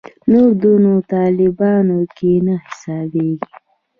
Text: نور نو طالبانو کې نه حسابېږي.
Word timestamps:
نور 0.31 0.51
نو 0.83 0.93
طالبانو 1.13 1.99
کې 2.17 2.31
نه 2.45 2.55
حسابېږي. 2.65 3.47